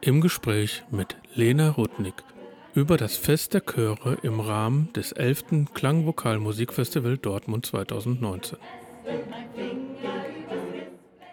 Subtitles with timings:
[0.00, 2.22] Im Gespräch mit Lena Rudnick
[2.74, 5.72] über das Fest der Chöre im Rahmen des 11.
[5.72, 8.58] Klangvokalmusikfestival Dortmund 2019.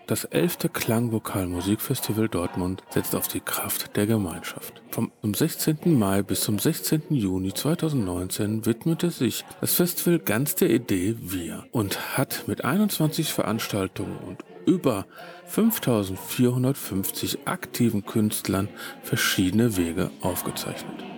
[0.08, 0.72] Das 11.
[0.72, 4.82] Klangvokalmusikfestival Dortmund setzt auf die Kraft der Gemeinschaft.
[4.90, 5.78] Vom 16.
[5.98, 7.04] Mai bis zum 16.
[7.10, 14.18] Juni 2019 widmete sich das Festival ganz der Idee Wir und hat mit 21 Veranstaltungen
[14.18, 15.06] und über
[15.46, 18.68] 5450 aktiven Künstlern
[19.04, 21.11] verschiedene Wege aufgezeichnet.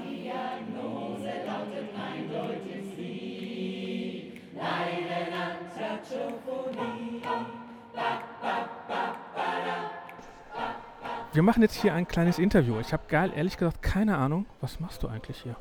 [11.34, 12.80] Wir machen jetzt hier ein kleines Interview.
[12.80, 15.56] Ich habe geil, ehrlich gesagt keine Ahnung, was machst du eigentlich hier?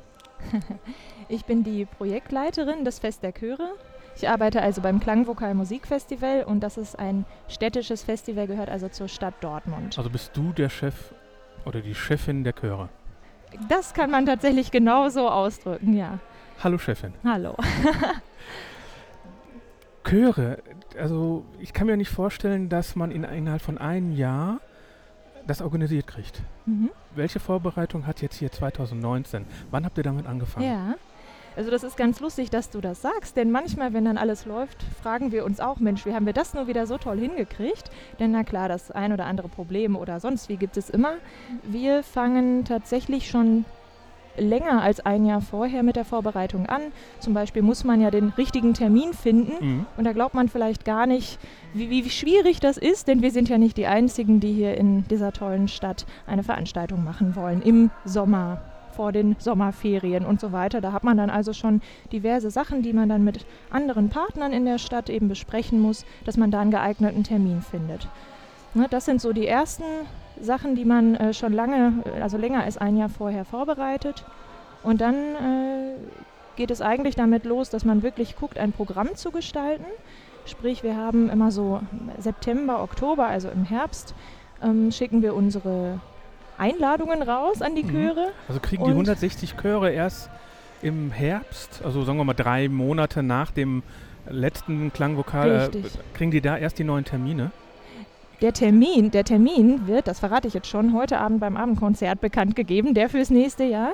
[1.29, 3.71] ich bin die Projektleiterin des Fest der Chöre.
[4.15, 9.09] Ich arbeite also beim Klangvokal Musikfestival und das ist ein städtisches Festival, gehört also zur
[9.09, 9.97] Stadt Dortmund.
[9.97, 11.15] Also bist du der Chef
[11.65, 12.91] oder die Chefin der Chöre?
[13.71, 16.19] Das kann man tatsächlich genauso ausdrücken, ja.
[16.63, 17.15] Hallo Chefin.
[17.25, 17.57] Hallo.
[20.05, 20.59] Chöre,
[20.99, 24.61] also ich kann mir nicht vorstellen, dass man in, innerhalb von einem Jahr
[25.47, 26.43] das organisiert kriegt.
[26.67, 26.91] Mhm.
[27.15, 29.45] Welche Vorbereitung hat jetzt hier 2019?
[29.71, 30.67] Wann habt ihr damit angefangen?
[30.67, 30.95] Ja.
[31.55, 34.83] Also das ist ganz lustig, dass du das sagst, denn manchmal, wenn dann alles läuft,
[35.03, 37.91] fragen wir uns auch, Mensch, wie haben wir das nur wieder so toll hingekriegt?
[38.19, 41.17] Denn na klar, das ein oder andere Problem oder sonst wie gibt es immer.
[41.63, 43.67] Wir fangen tatsächlich schon
[44.37, 46.83] länger als ein Jahr vorher mit der Vorbereitung an.
[47.21, 49.87] Zum Beispiel muss man ja den richtigen Termin finden mhm.
[49.97, 51.39] und da glaubt man vielleicht gar nicht,
[51.75, 55.07] wie, wie, schwierig das ist, denn wir sind ja nicht die Einzigen, die hier in
[55.09, 60.81] dieser tollen Stadt eine Veranstaltung machen wollen im Sommer vor den Sommerferien und so weiter.
[60.81, 61.81] Da hat man dann also schon
[62.13, 66.37] diverse Sachen, die man dann mit anderen Partnern in der Stadt eben besprechen muss, dass
[66.37, 68.07] man da einen geeigneten Termin findet.
[68.75, 69.85] Ne, das sind so die ersten
[70.43, 74.25] Sachen, die man äh, schon lange, also länger als ein Jahr vorher vorbereitet.
[74.83, 75.95] Und dann äh,
[76.57, 79.87] geht es eigentlich damit los, dass man wirklich guckt, ein Programm zu gestalten.
[80.45, 81.81] Sprich, wir haben immer so
[82.19, 84.15] September, Oktober, also im Herbst,
[84.63, 86.01] ähm, schicken wir unsere
[86.59, 87.91] Einladungen raus an die mhm.
[87.91, 88.33] Chöre.
[88.49, 90.31] Also kriegen die 160 Chöre erst
[90.83, 93.85] im Herbst, also sagen wir mal drei Monate nach dem
[94.29, 95.81] letzten Klangvokal, äh,
[96.15, 97.53] kriegen die da erst die neuen Termine?
[98.43, 102.57] Der Termin, der Termin wird, das verrate ich jetzt schon, heute Abend beim Abendkonzert bekannt
[102.57, 103.93] gegeben, der fürs nächste Jahr.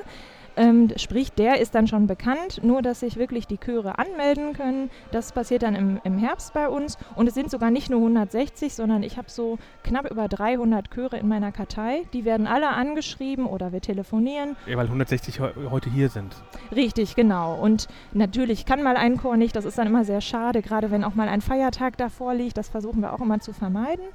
[0.57, 4.89] Ähm, sprich, der ist dann schon bekannt, nur dass sich wirklich die Chöre anmelden können.
[5.11, 6.97] Das passiert dann im, im Herbst bei uns.
[7.15, 11.17] Und es sind sogar nicht nur 160, sondern ich habe so knapp über 300 Chöre
[11.17, 12.05] in meiner Kartei.
[12.13, 14.57] Die werden alle angeschrieben oder wir telefonieren.
[14.65, 16.35] Ja, weil 160 he heute hier sind.
[16.75, 17.55] Richtig, genau.
[17.55, 21.03] Und natürlich kann mal ein Chor nicht, das ist dann immer sehr schade, gerade wenn
[21.03, 22.57] auch mal ein Feiertag davor liegt.
[22.57, 24.05] Das versuchen wir auch immer zu vermeiden.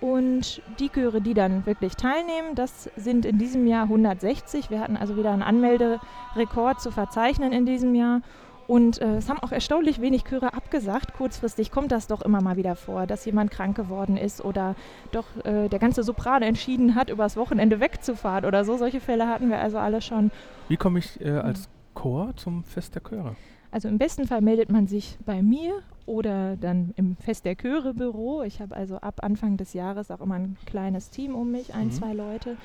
[0.00, 4.70] Und die Chöre, die dann wirklich teilnehmen, das sind in diesem Jahr 160.
[4.70, 8.20] Wir hatten also wieder einen Anmelderekord zu verzeichnen in diesem Jahr.
[8.66, 11.14] Und äh, es haben auch erstaunlich wenig Chöre abgesagt.
[11.14, 14.74] Kurzfristig kommt das doch immer mal wieder vor, dass jemand krank geworden ist oder
[15.12, 18.76] doch äh, der ganze Sopran entschieden hat, übers Wochenende wegzufahren oder so.
[18.76, 20.30] Solche Fälle hatten wir also alle schon.
[20.68, 23.36] Wie komme ich äh, als Chor zum Fest der Chöre?
[23.70, 27.94] Also im besten Fall meldet man sich bei mir oder dann im Fest der Chöre
[27.94, 28.42] Büro.
[28.42, 31.86] Ich habe also ab Anfang des Jahres auch immer ein kleines Team um mich, ein,
[31.86, 31.92] mhm.
[31.92, 32.56] zwei Leute.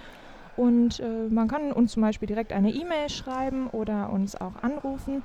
[0.57, 5.23] Und äh, man kann uns zum Beispiel direkt eine E-Mail schreiben oder uns auch anrufen.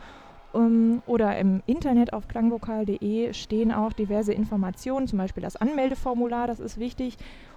[0.53, 6.61] Um, oder im Internet auf klangvokal.de stehen auch diverse Informationen, zum Beispiel das Anmeldeformular, das
[6.61, 7.17] ist wichtig.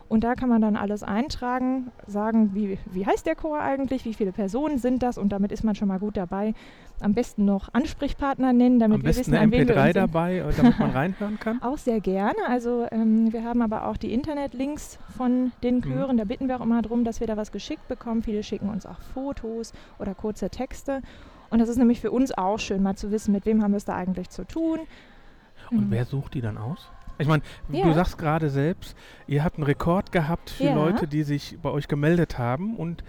[0.10, 4.14] Und da kann man dann alles eintragen, sagen, wie, wie heißt der Chor eigentlich, wie
[4.14, 6.54] viele Personen sind das und damit ist man schon mal gut dabei.
[7.00, 10.92] Am besten noch Ansprechpartner nennen, damit Am wir wissen, eine MP3 dabei, äh, damit man
[10.96, 11.62] reinhören kann.
[11.62, 12.38] Auch sehr gerne.
[12.48, 15.82] Also ähm, wir haben aber auch die Internetlinks von den mhm.
[15.84, 16.16] Chören.
[16.16, 16.20] Mhm.
[16.20, 18.24] Da bitten wir auch immer darum, dass wir da was geschickt bekommen.
[18.24, 21.02] Viele schicken uns auch Fotos oder kurze Texte.
[21.50, 23.78] Und das ist nämlich für uns auch schön, mal zu wissen, mit wem haben wir
[23.78, 24.80] es da eigentlich zu tun.
[25.70, 25.92] Und mhm.
[25.92, 26.90] wer sucht die dann aus?
[27.20, 27.86] Ich meine, ja.
[27.86, 28.96] du sagst gerade selbst,
[29.28, 30.76] ihr habt einen Rekord gehabt für ja.
[30.76, 33.04] Leute, die sich bei euch gemeldet haben und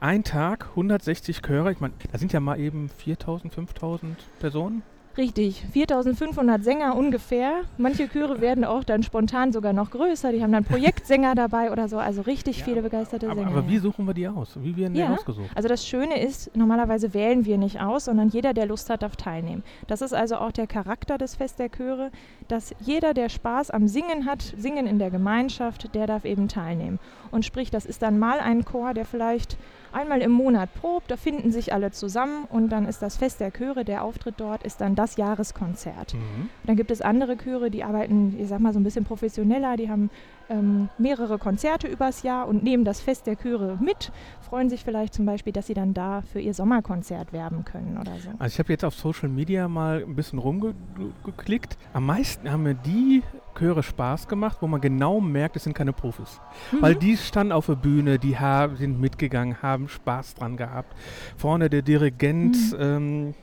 [0.00, 1.72] ein Tag 160 Chöre.
[1.72, 4.82] Ich meine, da sind ja mal eben 4000, 5000 Personen.
[5.16, 7.62] Richtig, 4500 Sänger ungefähr.
[7.76, 10.32] Manche Chöre werden auch dann spontan sogar noch größer.
[10.32, 11.98] Die haben dann Projektsänger dabei oder so.
[11.98, 13.48] Also richtig ja, viele begeisterte aber, Sänger.
[13.48, 14.56] Aber wie suchen wir die aus?
[14.62, 15.50] Wie werden ja, die ausgesucht?
[15.54, 19.16] Also das Schöne ist, normalerweise wählen wir nicht aus, sondern jeder, der Lust hat, darf
[19.16, 19.62] teilnehmen.
[19.86, 22.10] Das ist also auch der Charakter des Fest der Chöre,
[22.48, 26.98] dass jeder, der Spaß am Singen hat, Singen in der Gemeinschaft, der darf eben teilnehmen.
[27.30, 29.58] Und sprich, das ist dann mal ein Chor, der vielleicht
[29.92, 33.50] einmal im Monat probt, da finden sich alle zusammen und dann ist das Fest der
[33.50, 36.14] Chöre, der Auftritt dort ist dann das Jahreskonzert.
[36.14, 36.48] Mhm.
[36.64, 39.90] Dann gibt es andere Chöre, die arbeiten, ich sag mal, so ein bisschen professioneller, die
[39.90, 40.10] haben
[40.52, 45.14] ähm, mehrere Konzerte übers Jahr und nehmen das Fest der Chöre mit, freuen sich vielleicht
[45.14, 48.30] zum Beispiel, dass sie dann da für ihr Sommerkonzert werben können oder so.
[48.38, 51.78] Also ich habe jetzt auf Social Media mal ein bisschen rumgeklickt.
[51.92, 53.22] Am meisten haben mir die
[53.58, 56.40] Chöre Spaß gemacht, wo man genau merkt, es sind keine Profis.
[56.70, 56.82] Mhm.
[56.82, 60.94] Weil die standen auf der Bühne, die haben, sind mitgegangen, haben Spaß dran gehabt.
[61.36, 62.78] Vorne der Dirigent, mhm.
[62.80, 63.34] ähm,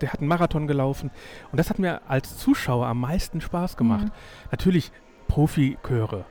[0.00, 1.10] der hat einen Marathon gelaufen.
[1.52, 4.06] Und das hat mir als Zuschauer am meisten Spaß gemacht.
[4.06, 4.12] Mhm.
[4.50, 4.92] Natürlich
[5.30, 6.24] Profichöre.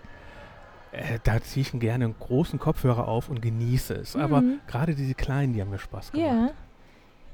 [0.92, 4.16] Äh, da ziehe ich gerne einen großen Kopfhörer auf und genieße es.
[4.16, 4.22] Mhm.
[4.22, 6.31] Aber gerade diese kleinen, die haben mir Spaß gemacht.
[6.31, 6.50] Ja.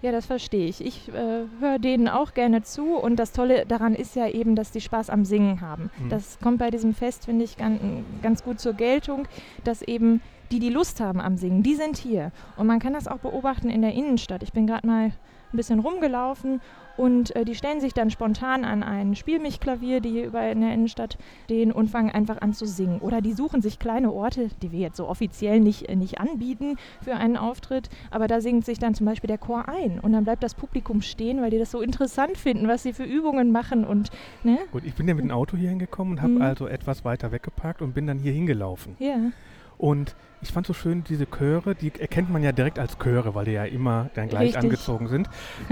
[0.01, 0.85] Ja, das verstehe ich.
[0.85, 4.69] Ich äh, höre denen auch gerne zu und das Tolle daran ist ja eben, dass
[4.69, 5.89] die Spaß am Singen haben.
[5.97, 6.09] Mhm.
[6.09, 7.81] Das kommt bei diesem Fest, finde ich, ganz,
[8.21, 9.27] ganz gut zur Geltung,
[9.63, 10.21] dass eben
[10.51, 12.31] die, die Lust haben am Singen, die sind hier.
[12.55, 14.43] Und man kann das auch beobachten in der Innenstadt.
[14.43, 15.11] Ich bin gerade mal
[15.53, 16.61] ein bisschen rumgelaufen
[16.97, 20.73] und äh, die stellen sich dann spontan an ein Spielmichklavier, die hier überall in der
[20.73, 22.99] Innenstadt stehen und fangen einfach an zu singen.
[22.99, 26.77] Oder die suchen sich kleine Orte, die wir jetzt so offiziell nicht, äh, nicht anbieten
[27.01, 30.23] für einen Auftritt, aber da singt sich dann zum Beispiel der Chor ein und dann
[30.23, 33.85] bleibt das Publikum stehen, weil die das so interessant finden, was sie für Übungen machen
[33.85, 34.11] und
[34.43, 34.57] ne?
[34.71, 36.41] Gut, ich bin ja mit dem Auto hier hingekommen und habe mhm.
[36.41, 38.95] also etwas weiter weggeparkt und bin dann hier hingelaufen.
[38.99, 39.31] Ja.
[39.77, 43.45] Und ich fand so schön diese Chöre, die erkennt man ja direkt als Chöre, weil
[43.45, 44.63] die ja immer dann gleich Richtig.
[44.63, 45.27] angezogen sind.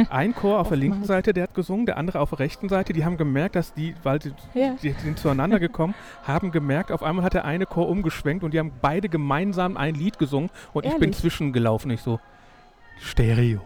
[0.10, 2.92] Ein Chor auf der linken Seite, der hat gesungen, der andere auf der rechten Seite,
[2.94, 4.76] die haben gemerkt, dass die, weil sie ja.
[4.82, 8.60] die sind zueinander gekommen, haben gemerkt, auf einmal hat der eine Chor umgeschwenkt und die
[8.60, 10.96] haben beide gemeinsam ein Lied gesungen und Ehrlich?
[10.96, 12.20] ich bin zwischengelaufen, ich so
[13.00, 13.62] Stereo.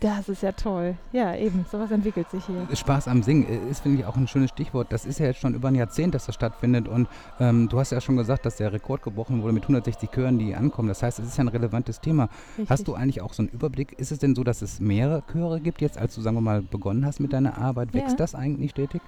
[0.00, 0.96] Das ist ja toll.
[1.12, 2.68] Ja, eben, sowas entwickelt sich hier.
[2.72, 4.92] Spaß am Singen ist, finde ich, auch ein schönes Stichwort.
[4.92, 6.86] Das ist ja jetzt schon über ein Jahrzehnt, dass das stattfindet.
[6.86, 7.08] Und
[7.40, 10.54] ähm, du hast ja schon gesagt, dass der Rekord gebrochen wurde mit 160 Chören, die
[10.54, 10.88] ankommen.
[10.88, 12.28] Das heißt, es ist ja ein relevantes Thema.
[12.56, 12.70] Richtig.
[12.70, 13.92] Hast du eigentlich auch so einen Überblick?
[13.98, 16.62] Ist es denn so, dass es mehrere Chöre gibt jetzt, als du, sagen wir mal,
[16.62, 17.92] begonnen hast mit deiner Arbeit?
[17.92, 18.16] Wächst ja.
[18.16, 19.02] das eigentlich stetig?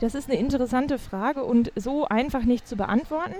[0.00, 3.36] Das ist eine interessante Frage und so einfach nicht zu beantworten.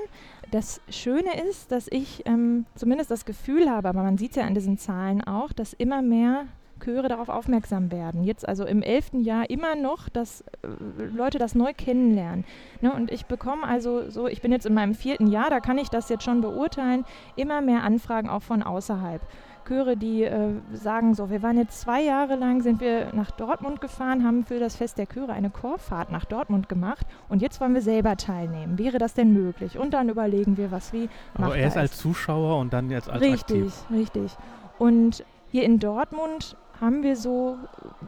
[0.52, 4.44] Das Schöne ist, dass ich ähm, zumindest das Gefühl habe, aber man sieht es ja
[4.44, 6.44] an diesen Zahlen auch, dass immer mehr
[6.82, 8.24] Chöre darauf aufmerksam werden.
[8.24, 12.44] Jetzt also im elften Jahr immer noch, dass äh, Leute das neu kennenlernen.
[12.80, 12.92] Ne?
[12.92, 15.88] Und ich bekomme also so, ich bin jetzt in meinem vierten Jahr, da kann ich
[15.88, 17.04] das jetzt schon beurteilen,
[17.36, 19.20] immer mehr Anfragen auch von außerhalb.
[19.66, 23.80] Chöre, die äh, sagen so, wir waren jetzt zwei Jahre lang, sind wir nach Dortmund
[23.80, 27.74] gefahren, haben für das Fest der Chöre eine Chorfahrt nach Dortmund gemacht und jetzt wollen
[27.74, 28.78] wir selber teilnehmen.
[28.78, 29.78] Wäre das denn möglich?
[29.78, 31.08] Und dann überlegen wir, was wie.
[31.34, 33.84] Aber erst als Zuschauer und dann jetzt als richtig, aktiv.
[33.90, 34.36] Richtig, richtig.
[34.78, 37.58] Und hier in Dortmund haben wir so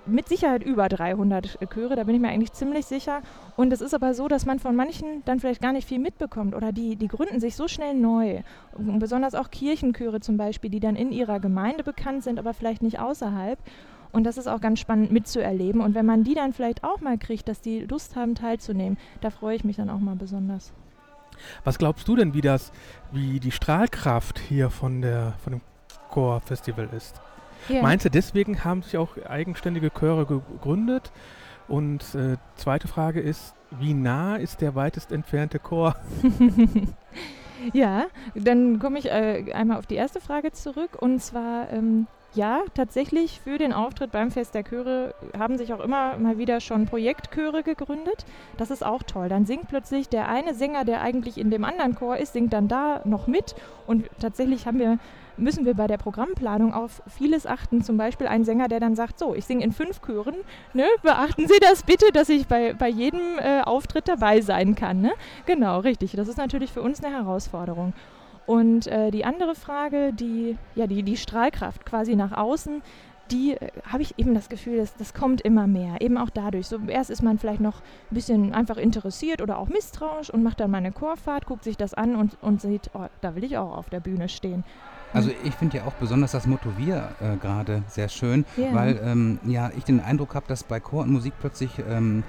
[0.05, 3.23] mit Sicherheit über 300 Chöre, da bin ich mir eigentlich ziemlich sicher.
[3.57, 6.57] Und es ist aber so, dass man von manchen dann vielleicht gar nicht viel mitbekommt
[6.57, 8.43] oder die, die gründen sich so schnell neu.
[8.73, 12.83] Und besonders auch Kirchenchöre zum Beispiel, die dann in ihrer Gemeinde bekannt sind, aber vielleicht
[12.83, 13.61] nicht außerhalb.
[14.11, 15.81] Und das ist auch ganz spannend mitzuerleben.
[15.81, 19.31] Und wenn man die dann vielleicht auch mal kriegt, dass die Lust haben teilzunehmen, da
[19.31, 20.73] freue ich mich dann auch mal besonders.
[21.63, 22.73] Was glaubst du denn, wie das,
[23.13, 25.61] wie die Strahlkraft hier von der von dem
[26.11, 27.21] Chor-Festival ist?
[27.69, 27.83] Ja.
[27.83, 31.13] Meinst du, deswegen haben sich auch eigenständige Chöre gegründet?
[31.67, 35.97] Und äh, zweite Frage ist, wie nah ist der weitest entfernte Chor?
[37.73, 41.01] ja, dann komme ich äh, einmal auf die erste Frage zurück.
[41.01, 45.81] Und zwar, ähm, ja, tatsächlich für den Auftritt beim Fest der Chöre haben sich auch
[45.81, 48.25] immer mal wieder schon Projektchöre gegründet.
[48.57, 49.29] Das ist auch toll.
[49.29, 52.69] Dann singt plötzlich der eine Sänger, der eigentlich in dem anderen Chor ist, singt dann
[52.69, 53.55] da noch mit.
[53.87, 54.99] Und tatsächlich haben wir
[55.37, 57.83] müssen wir bei der Programmplanung auf vieles achten.
[57.83, 60.37] Zum Beispiel ein Sänger, der dann sagt, so, ich singe in fünf Chören,
[60.73, 60.87] ne?
[61.03, 65.01] beachten Sie das bitte, dass ich bei, bei jedem äh, Auftritt dabei sein kann.
[65.01, 65.13] Ne?
[65.47, 66.13] Genau, richtig.
[66.13, 67.93] Das ist natürlich für uns eine Herausforderung.
[68.47, 72.83] Und äh, die andere Frage, die, ja, die, die Strahlkraft quasi nach außen,
[73.31, 76.01] die äh, habe ich eben das Gefühl, dass, das kommt immer mehr.
[76.01, 76.67] Eben auch dadurch.
[76.67, 80.61] So, erst ist man vielleicht noch ein bisschen einfach interessiert oder auch misstrauisch und macht
[80.61, 83.57] dann mal eine Chorfahrt, guckt sich das an und, und sieht, oh, da will ich
[83.57, 84.65] auch auf der Bühne stehen.
[85.15, 88.75] Also ich finde ja auch besonders das Motto Wir äh, gerade sehr schön, yeah.
[88.75, 92.25] weil ähm, ja ich den Eindruck habe, dass bei Chor und Musik plötzlich ähm,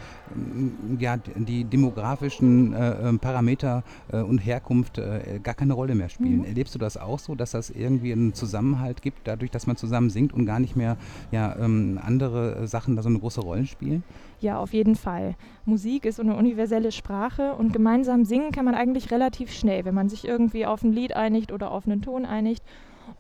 [0.99, 6.39] ja die demografischen äh, ähm, Parameter äh, und Herkunft äh, gar keine Rolle mehr spielen.
[6.39, 6.45] Mhm.
[6.45, 10.09] Erlebst du das auch so, dass das irgendwie einen Zusammenhalt gibt, dadurch, dass man zusammen
[10.09, 10.97] singt und gar nicht mehr
[11.31, 14.03] ja, ähm, andere Sachen da so eine große Rolle spielen?
[14.41, 15.35] Ja, auf jeden Fall.
[15.65, 19.95] Musik ist so eine universelle Sprache und gemeinsam singen kann man eigentlich relativ schnell, wenn
[19.95, 22.61] man sich irgendwie auf ein Lied einigt oder auf einen Ton einigt.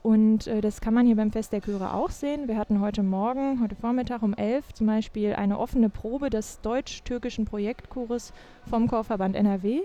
[0.03, 2.47] Und äh, das kann man hier beim Fest der Chöre auch sehen.
[2.47, 7.45] Wir hatten heute Morgen, heute Vormittag um 11 zum Beispiel eine offene Probe des deutsch-türkischen
[7.45, 8.33] Projektchores
[8.69, 9.81] vom Chorverband NRW.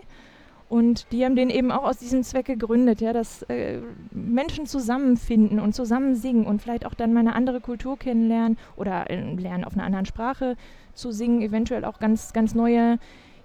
[0.68, 3.80] Und die haben den eben auch aus diesem Zweck gegründet, ja, dass äh,
[4.12, 9.10] Menschen zusammenfinden und zusammen singen und vielleicht auch dann mal eine andere Kultur kennenlernen oder
[9.10, 10.56] äh, lernen auf einer anderen Sprache
[10.94, 12.98] zu singen, eventuell auch ganz, ganz neue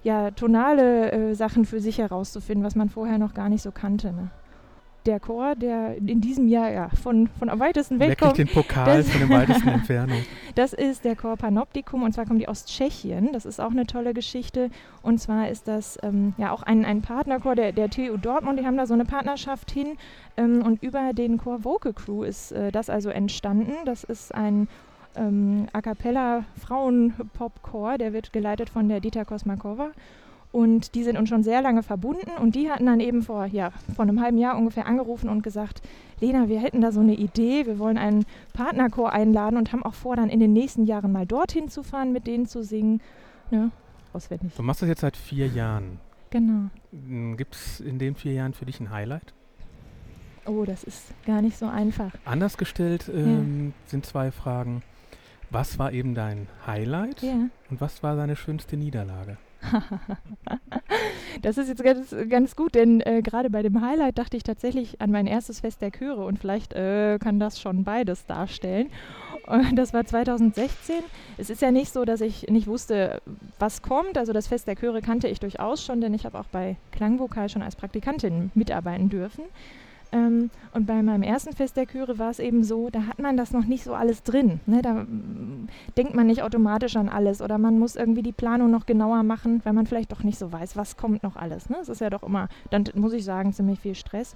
[0.04, 4.14] ja, tonale äh, Sachen für sich herauszufinden, was man vorher noch gar nicht so kannte.
[4.14, 4.30] Ne?
[5.06, 8.38] Der Chor, der in diesem Jahr ja, von, von am weitesten weg kommt.
[8.38, 10.18] den Pokal das, von der weitesten Entfernung.
[10.56, 13.34] Das ist der Chor Panoptikum und zwar kommen die aus Tschechien.
[13.34, 14.70] Das ist auch eine tolle Geschichte.
[15.02, 18.58] Und zwar ist das ähm, ja auch ein, ein Partnerchor der, der TU Dortmund.
[18.58, 19.98] Die haben da so eine Partnerschaft hin.
[20.38, 23.74] Ähm, und über den Chor Vocal Crew ist äh, das also entstanden.
[23.84, 24.70] Das ist ein
[25.16, 29.92] ähm, A cappella Frauen-Pop-Chor, der wird geleitet von der Dieter Kosmakova.
[30.56, 33.72] Und die sind uns schon sehr lange verbunden und die hatten dann eben vor, ja,
[33.94, 35.82] vor einem halben Jahr ungefähr angerufen und gesagt,
[36.22, 39.96] Lena, wir hätten da so eine Idee, wir wollen einen Partnerchor einladen und haben auch
[39.96, 43.02] vor, dann in den nächsten Jahren mal dorthin zu fahren, mit denen zu singen.
[43.52, 43.70] Ne?
[44.14, 44.56] Auswendig.
[44.56, 46.00] Du machst das jetzt seit vier Jahren.
[46.30, 46.70] Genau.
[46.92, 49.34] Hm, Gibt es in den vier Jahren für dich ein Highlight?
[50.46, 52.14] Oh, das ist gar nicht so einfach.
[52.24, 53.74] Anders gestellt ähm, ja.
[53.88, 54.84] sind zwei Fragen.
[55.50, 57.50] Was war eben dein Highlight ja.
[57.70, 59.36] und was war deine schönste Niederlage?
[61.41, 65.01] das ist jetzt ganz, ganz gut, denn äh, gerade bei dem Highlight dachte ich tatsächlich
[65.01, 68.89] an mein erstes Fest der Chöre und vielleicht äh, kann das schon beides darstellen.
[69.48, 70.95] Und das war 2016.
[71.38, 73.22] Es ist ja nicht so, dass ich nicht wusste,
[73.60, 74.17] was kommt.
[74.17, 77.50] Also das Fest der Chöre kannte ich durchaus schon, denn ich habe auch bei Klangvokal
[77.50, 79.43] schon als Praktikantin mitarbeiten dürfen.
[80.15, 83.36] Ähm, und bei meinem ersten Fest der Chöre war es eben so, da hat man
[83.36, 84.62] das noch nicht so alles drin.
[84.65, 84.81] Ne?
[84.81, 85.67] Da mm,
[85.98, 89.62] denkt man nicht automatisch an alles oder man muss irgendwie die Planung noch genauer machen,
[89.65, 91.69] weil man vielleicht doch nicht so weiß, was kommt noch alles.
[91.69, 91.77] Ne?
[91.81, 94.36] Es ist ja doch immer, dann muss ich sagen, ziemlich viel Stress.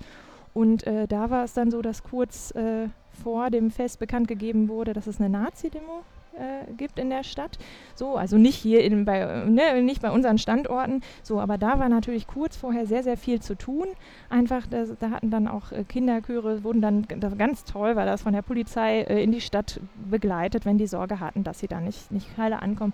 [0.54, 2.90] Und äh, da war es dann so, dass kurz äh,
[3.24, 6.04] vor dem Fest bekannt gegeben wurde, dass es eine Nazi-Demo
[6.40, 7.58] äh, gibt in der Stadt.
[7.96, 11.02] So, also nicht hier in, bei, ne, nicht bei unseren Standorten.
[11.22, 13.88] So, aber da war natürlich kurz vorher sehr, sehr viel zu tun.
[14.30, 17.06] Einfach, das, da hatten dann auch äh, Kinderchöre, wurden dann
[17.38, 19.80] ganz toll, weil das von der Polizei äh, in die Stadt
[20.10, 22.94] begleitet, wenn die Sorge hatten, dass sie da nicht, nicht heile ankommen.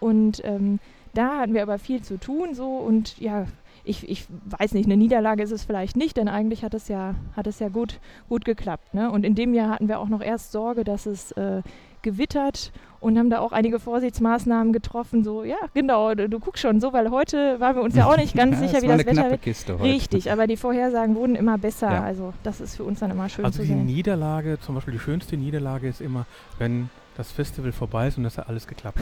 [0.00, 0.80] Und ähm,
[1.14, 3.46] da hatten wir aber viel zu tun so und ja,
[3.84, 7.14] ich, ich weiß nicht, eine Niederlage ist es vielleicht nicht, denn eigentlich hat es ja,
[7.34, 8.94] hat es ja gut, gut geklappt.
[8.94, 9.10] Ne?
[9.10, 11.62] Und in dem Jahr hatten wir auch noch erst Sorge, dass es äh,
[12.02, 15.24] gewittert und haben da auch einige Vorsichtsmaßnahmen getroffen.
[15.24, 18.16] So, ja, genau, du, du guckst schon so, weil heute waren wir uns ja auch
[18.16, 19.42] nicht ganz ja, sicher, wie das Wetter wird.
[19.42, 19.84] Kiste heute.
[19.84, 21.90] Richtig, aber die Vorhersagen wurden immer besser.
[21.90, 22.02] Ja.
[22.02, 23.78] Also das ist für uns dann immer schön also zu sehen.
[23.78, 26.26] Also die Niederlage, zum Beispiel die schönste Niederlage ist immer,
[26.58, 28.98] wenn das Festival vorbei ist und das hat alles geklappt.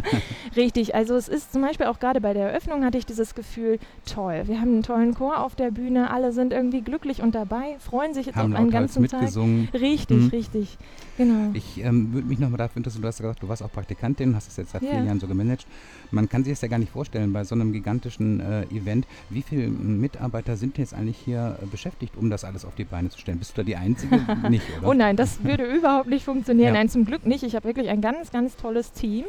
[0.56, 3.78] Richtig, also es ist zum Beispiel auch gerade bei der Eröffnung hatte ich dieses Gefühl,
[4.04, 7.76] toll, wir haben einen tollen Chor auf der Bühne, alle sind irgendwie glücklich und dabei,
[7.78, 9.68] freuen sich jetzt haben auf einen ganzen mitgesungen.
[9.72, 9.80] Tag.
[9.80, 10.28] Richtig, mhm.
[10.28, 10.78] richtig,
[11.16, 11.50] genau.
[11.54, 14.48] Ich ähm, würde mich nochmal dafür interessieren, du hast gesagt, du warst auch Praktikantin, hast
[14.48, 14.90] es jetzt seit ja.
[14.90, 15.66] vier Jahren so gemanagt.
[16.10, 19.06] Man kann sich das ja gar nicht vorstellen bei so einem gigantischen äh, Event.
[19.30, 23.08] Wie viele Mitarbeiter sind jetzt eigentlich hier äh, beschäftigt, um das alles auf die Beine
[23.08, 23.38] zu stellen?
[23.38, 24.20] Bist du da die Einzige?
[24.48, 24.88] nicht, oder?
[24.88, 26.74] Oh nein, das würde überhaupt nicht funktionieren.
[26.74, 26.80] Ja.
[26.80, 27.42] Nein, zum Glück nicht.
[27.42, 29.24] Ich habe wirklich ein ganz, ganz tolles Team.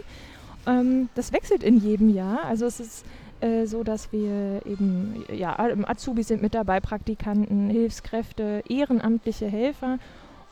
[0.65, 2.45] Ähm, das wechselt in jedem Jahr.
[2.45, 3.05] Also es ist
[3.41, 5.57] äh, so, dass wir eben, ja,
[5.87, 9.99] Azubis sind mit dabei, Praktikanten, Hilfskräfte, ehrenamtliche Helfer.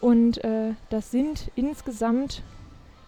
[0.02, 2.44] Und äh, das sind insgesamt,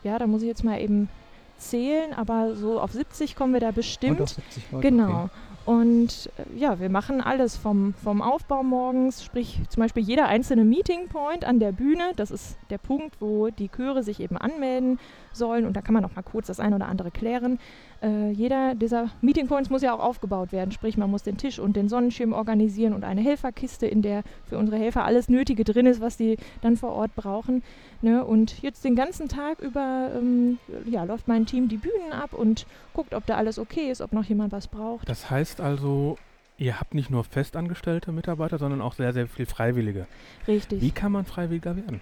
[0.03, 1.09] ja, da muss ich jetzt mal eben
[1.57, 4.19] zählen, aber so auf 70 kommen wir da bestimmt.
[4.19, 5.23] Und 70 heute, genau.
[5.23, 5.29] Okay.
[5.67, 10.63] Und äh, ja, wir machen alles vom, vom Aufbau morgens, sprich zum Beispiel jeder einzelne
[10.63, 12.13] Meeting Point an der Bühne.
[12.15, 14.97] Das ist der Punkt, wo die Chöre sich eben anmelden
[15.33, 15.65] sollen.
[15.65, 17.59] Und da kann man auch mal kurz das eine oder andere klären.
[18.01, 20.71] Äh, jeder dieser Meeting Points muss ja auch aufgebaut werden.
[20.71, 24.57] Sprich, man muss den Tisch und den Sonnenschirm organisieren und eine Helferkiste, in der für
[24.57, 27.61] unsere Helfer alles Nötige drin ist, was die dann vor Ort brauchen.
[28.01, 28.23] Ne?
[28.23, 32.67] Und jetzt den ganzen Tag über ähm, ja, läuft mein Team die Bühnen ab und
[32.93, 35.09] guckt, ob da alles okay ist, ob noch jemand was braucht.
[35.09, 36.17] Das heißt also,
[36.59, 40.07] Ihr habt nicht nur festangestellte Mitarbeiter, sondern auch sehr, sehr viel Freiwillige.
[40.47, 40.81] Richtig.
[40.81, 42.01] Wie kann man Freiwilliger werden?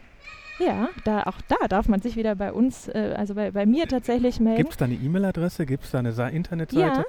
[0.59, 3.87] Ja, da, auch da darf man sich wieder bei uns, äh, also bei, bei mir
[3.87, 4.61] tatsächlich melden.
[4.61, 5.65] Gibt es da eine E-Mail-Adresse?
[5.65, 7.05] Gibt es da eine Internetseite?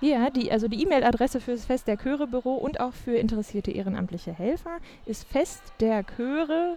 [0.00, 3.72] Ja, ja die, also die E-Mail-Adresse für das Fest der Chöre-Büro und auch für interessierte
[3.72, 6.76] ehrenamtliche Helfer ist Fest der Chöre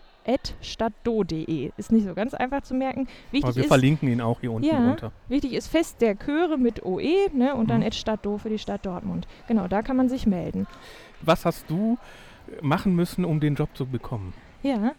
[0.61, 1.71] stadtdo.de.
[1.77, 3.07] Ist nicht so ganz einfach zu merken.
[3.31, 5.11] Wichtig Aber wir ist, verlinken ihn auch hier unten ja, runter.
[5.27, 7.81] Wichtig ist Fest der Chöre mit OE ne, und mhm.
[7.81, 9.27] dann stadtdo für die Stadt Dortmund.
[9.47, 10.67] Genau, da kann man sich melden.
[11.21, 11.97] Was hast du
[12.61, 14.33] machen müssen, um den Job zu bekommen?
[14.63, 14.93] Ja,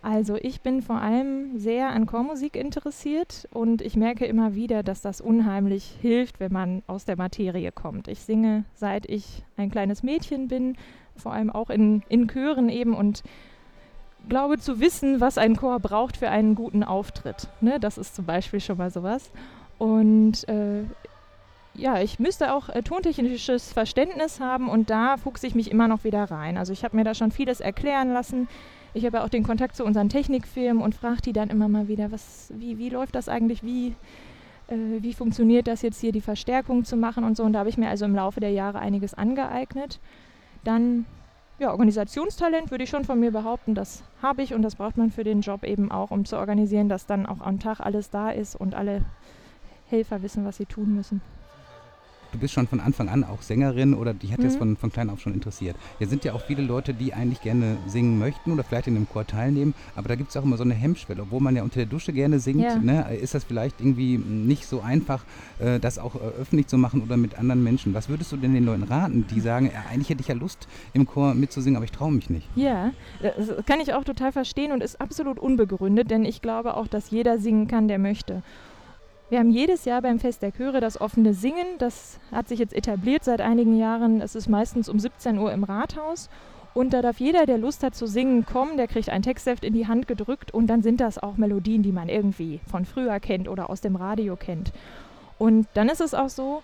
[0.00, 5.00] also ich bin vor allem sehr an Chormusik interessiert und ich merke immer wieder, dass
[5.00, 8.06] das unheimlich hilft, wenn man aus der Materie kommt.
[8.06, 10.76] Ich singe seit ich ein kleines Mädchen bin,
[11.16, 13.22] vor allem auch in, in Chören eben und
[14.28, 17.48] glaube zu wissen, was ein Chor braucht für einen guten Auftritt.
[17.60, 17.80] Ne?
[17.80, 19.30] Das ist zum Beispiel schon mal sowas.
[19.78, 20.84] Und äh,
[21.74, 26.04] ja, ich müsste auch äh, tontechnisches Verständnis haben und da fuchse ich mich immer noch
[26.04, 26.58] wieder rein.
[26.58, 28.48] Also ich habe mir da schon vieles erklären lassen.
[28.94, 32.10] Ich habe auch den Kontakt zu unseren Technikfirmen und frage die dann immer mal wieder,
[32.10, 33.94] was, wie, wie läuft das eigentlich, wie,
[34.68, 37.44] äh, wie funktioniert das jetzt hier, die Verstärkung zu machen und so.
[37.44, 40.00] Und da habe ich mir also im Laufe der Jahre einiges angeeignet.
[40.64, 41.04] Dann,
[41.58, 45.10] ja, Organisationstalent würde ich schon von mir behaupten, das habe ich und das braucht man
[45.10, 48.30] für den Job eben auch, um zu organisieren, dass dann auch am Tag alles da
[48.30, 49.04] ist und alle
[49.86, 51.20] Helfer wissen, was sie tun müssen
[52.32, 54.44] du bist schon von Anfang an auch Sängerin oder dich hat mhm.
[54.44, 55.76] das von, von klein auf schon interessiert.
[55.98, 59.08] Hier sind ja auch viele Leute, die eigentlich gerne singen möchten oder vielleicht in einem
[59.08, 61.76] Chor teilnehmen, aber da gibt es auch immer so eine Hemmschwelle, obwohl man ja unter
[61.76, 62.76] der Dusche gerne singt, ja.
[62.76, 65.24] ne, ist das vielleicht irgendwie nicht so einfach,
[65.58, 67.94] äh, das auch äh, öffentlich zu machen oder mit anderen Menschen.
[67.94, 70.68] Was würdest du denn den Leuten raten, die sagen, ja, eigentlich hätte ich ja Lust
[70.92, 72.48] im Chor mitzusingen, aber ich traue mich nicht?
[72.54, 76.86] Ja, das kann ich auch total verstehen und ist absolut unbegründet, denn ich glaube auch,
[76.86, 78.42] dass jeder singen kann, der möchte.
[79.30, 81.76] Wir haben jedes Jahr beim Fest der Chöre das offene Singen.
[81.78, 84.22] Das hat sich jetzt etabliert seit einigen Jahren.
[84.22, 86.30] Es ist meistens um 17 Uhr im Rathaus.
[86.72, 88.78] Und da darf jeder, der Lust hat zu singen, kommen.
[88.78, 90.54] Der kriegt ein Textheft in die Hand gedrückt.
[90.54, 93.96] Und dann sind das auch Melodien, die man irgendwie von früher kennt oder aus dem
[93.96, 94.72] Radio kennt.
[95.36, 96.62] Und dann ist es auch so,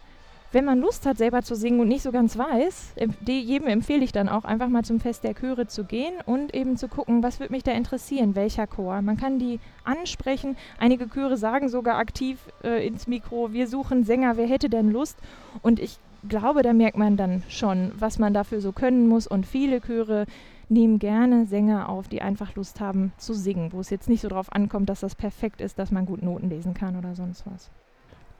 [0.55, 2.95] wenn man Lust hat, selber zu singen und nicht so ganz weiß,
[3.27, 6.77] jedem empfehle ich dann auch einfach mal zum Fest der Chöre zu gehen und eben
[6.77, 9.03] zu gucken, was würde mich da interessieren, welcher Chor.
[9.03, 10.57] Man kann die ansprechen.
[10.79, 15.19] Einige Chöre sagen sogar aktiv äh, ins Mikro, wir suchen Sänger, wer hätte denn Lust?
[15.61, 19.27] Und ich glaube, da merkt man dann schon, was man dafür so können muss.
[19.27, 20.25] Und viele Chöre
[20.69, 24.29] nehmen gerne Sänger auf, die einfach Lust haben zu singen, wo es jetzt nicht so
[24.29, 27.71] drauf ankommt, dass das perfekt ist, dass man gut Noten lesen kann oder sonst was.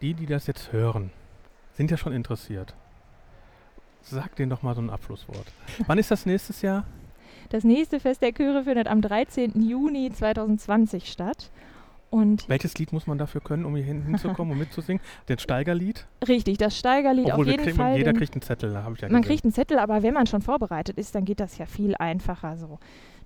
[0.00, 1.11] Die, die das jetzt hören,
[1.74, 2.74] sind ja schon interessiert.
[4.02, 5.46] Sag denen doch mal so ein Abschlusswort.
[5.86, 6.84] Wann ist das nächstes Jahr?
[7.50, 9.62] Das nächste Fest der Chöre findet am 13.
[9.62, 11.50] Juni 2020 statt.
[12.10, 15.02] Und Welches Lied muss man dafür können, um hier hinzukommen und mitzusingen?
[15.26, 16.06] Das Steigerlied?
[16.28, 17.96] Richtig, das Steigerlied Obwohl auf jeden kriegen, Fall.
[17.96, 19.32] Jeder kriegt einen Zettel, habe ich ja Man gesehen.
[19.32, 22.56] kriegt einen Zettel, aber wenn man schon vorbereitet ist, dann geht das ja viel einfacher
[22.56, 22.78] so.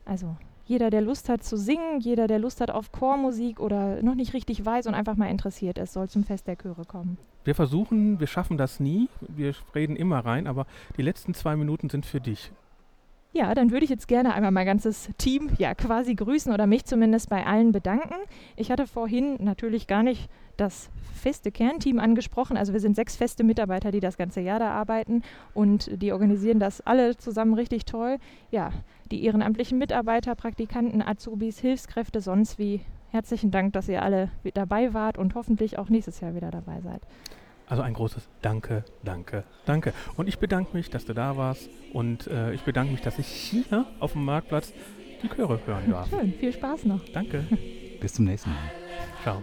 [0.06, 0.36] Also
[0.68, 4.34] jeder, der Lust hat zu singen, jeder, der Lust hat auf Chormusik oder noch nicht
[4.34, 7.16] richtig weiß und einfach mal interessiert ist, soll zum Fest der Chöre kommen.
[7.42, 10.66] Wir versuchen, wir schaffen das nie, wir reden immer rein, aber
[10.98, 12.52] die letzten zwei Minuten sind für dich.
[13.32, 16.84] Ja, dann würde ich jetzt gerne einmal mein ganzes Team ja quasi grüßen oder mich
[16.84, 18.16] zumindest bei allen bedanken.
[18.56, 20.28] Ich hatte vorhin natürlich gar nicht
[20.58, 22.56] das feste Kernteam angesprochen.
[22.56, 25.22] Also wir sind sechs feste Mitarbeiter, die das ganze Jahr da arbeiten
[25.54, 28.18] und die organisieren das alle zusammen richtig toll.
[28.50, 28.70] Ja,
[29.10, 32.80] die ehrenamtlichen Mitarbeiter, Praktikanten, Azubis, Hilfskräfte, sonst wie.
[33.10, 37.00] Herzlichen Dank, dass ihr alle dabei wart und hoffentlich auch nächstes Jahr wieder dabei seid.
[37.66, 39.94] Also ein großes Danke, danke, danke.
[40.16, 43.26] Und ich bedanke mich, dass du da warst und äh, ich bedanke mich, dass ich
[43.26, 44.74] hier auf dem Marktplatz
[45.22, 46.08] die Chöre hören darf.
[46.08, 47.00] Schön, viel Spaß noch.
[47.12, 47.44] Danke.
[48.00, 48.70] Bis zum nächsten Mal.
[49.22, 49.42] Ciao.